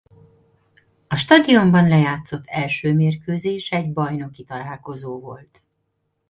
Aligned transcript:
A 1.07 1.15
stadionban 1.15 1.87
lejátszott 1.87 2.43
első 2.47 2.93
mérkőzés 2.93 3.71
egy 3.71 3.93
bajnoki 3.93 4.43
találkozó 4.43 5.19
volt. 5.19 5.63